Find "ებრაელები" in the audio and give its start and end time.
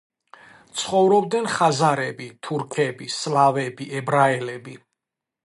4.01-4.77